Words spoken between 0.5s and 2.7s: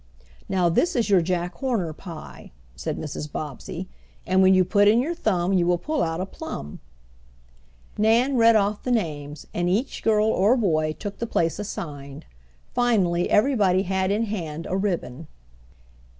this is your Jack Horner pie,"